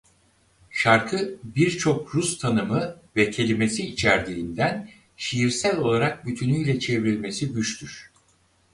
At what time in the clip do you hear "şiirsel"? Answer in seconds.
5.17-5.77